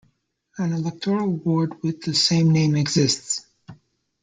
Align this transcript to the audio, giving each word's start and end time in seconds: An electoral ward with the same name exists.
An 0.57 0.73
electoral 0.73 1.27
ward 1.29 1.83
with 1.83 2.01
the 2.01 2.15
same 2.15 2.51
name 2.51 2.75
exists. 2.75 3.45